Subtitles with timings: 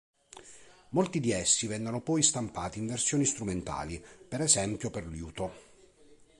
[0.93, 5.53] Molti di essi vennero poi stampati in versioni strumentali, per esempio per liuto.